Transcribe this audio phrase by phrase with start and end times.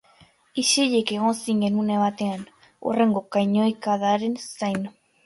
[0.61, 2.45] Isilik egon ziren une batean,
[2.87, 4.83] hurrengo kanoikadaren zain.